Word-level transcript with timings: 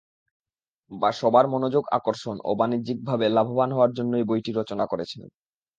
বা 0.91 1.09
সবার 1.19 1.45
মনযোগ 1.47 1.83
আকর্ষণ 1.91 2.35
ও 2.43 2.51
বাণিজ্যিকভাবে 2.55 3.25
লাভবান 3.29 3.69
হওয়ার 3.73 3.91
জন্যই 3.93 4.27
বইটি 4.29 4.51
রচনা 4.53 4.85
করেছেন। 4.85 5.21